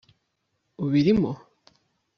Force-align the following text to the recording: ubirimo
ubirimo 0.83 1.31